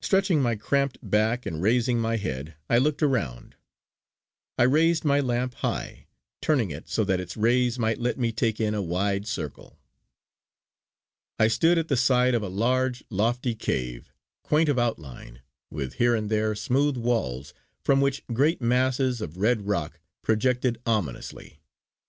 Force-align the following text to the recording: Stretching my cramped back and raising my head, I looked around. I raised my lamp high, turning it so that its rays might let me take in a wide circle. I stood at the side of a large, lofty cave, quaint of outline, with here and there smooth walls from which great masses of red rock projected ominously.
Stretching 0.00 0.42
my 0.42 0.56
cramped 0.56 0.98
back 1.08 1.46
and 1.46 1.62
raising 1.62 2.00
my 2.00 2.16
head, 2.16 2.56
I 2.68 2.78
looked 2.78 3.00
around. 3.00 3.54
I 4.58 4.64
raised 4.64 5.04
my 5.04 5.20
lamp 5.20 5.54
high, 5.54 6.08
turning 6.40 6.72
it 6.72 6.88
so 6.88 7.04
that 7.04 7.20
its 7.20 7.36
rays 7.36 7.78
might 7.78 7.98
let 8.00 8.18
me 8.18 8.32
take 8.32 8.58
in 8.60 8.74
a 8.74 8.82
wide 8.82 9.24
circle. 9.28 9.78
I 11.38 11.46
stood 11.46 11.78
at 11.78 11.86
the 11.86 11.96
side 11.96 12.34
of 12.34 12.42
a 12.42 12.48
large, 12.48 13.04
lofty 13.08 13.54
cave, 13.54 14.10
quaint 14.42 14.68
of 14.68 14.80
outline, 14.80 15.42
with 15.70 15.92
here 15.94 16.16
and 16.16 16.28
there 16.28 16.56
smooth 16.56 16.96
walls 16.96 17.54
from 17.84 18.00
which 18.00 18.26
great 18.34 18.60
masses 18.60 19.20
of 19.20 19.36
red 19.36 19.68
rock 19.68 20.00
projected 20.24 20.78
ominously. 20.86 21.60